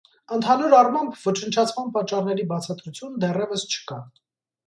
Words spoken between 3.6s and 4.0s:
չկա։